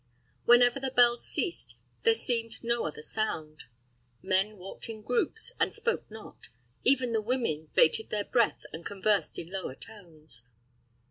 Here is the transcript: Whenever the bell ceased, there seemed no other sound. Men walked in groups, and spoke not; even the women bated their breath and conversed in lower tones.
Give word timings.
Whenever 0.45 0.79
the 0.79 0.89
bell 0.89 1.15
ceased, 1.15 1.77
there 2.01 2.15
seemed 2.15 2.57
no 2.63 2.87
other 2.87 3.03
sound. 3.03 3.65
Men 4.23 4.57
walked 4.57 4.89
in 4.89 5.03
groups, 5.03 5.51
and 5.59 5.75
spoke 5.75 6.09
not; 6.09 6.47
even 6.83 7.11
the 7.13 7.21
women 7.21 7.69
bated 7.75 8.09
their 8.09 8.25
breath 8.25 8.63
and 8.73 8.83
conversed 8.83 9.37
in 9.37 9.51
lower 9.51 9.75
tones. 9.75 10.45